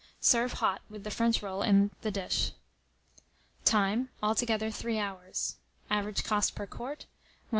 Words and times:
Serve 0.19 0.53
hot, 0.53 0.81
with 0.89 1.03
the 1.03 1.11
French 1.11 1.43
roll 1.43 1.61
in 1.61 1.91
the 2.01 2.09
dish. 2.09 2.53
Time. 3.63 4.09
Altogether 4.23 4.71
3 4.71 4.97
hours. 4.97 5.57
Average 5.91 6.23
cost 6.23 6.55
per 6.55 6.65
quart, 6.65 7.05
1s. 7.47 7.49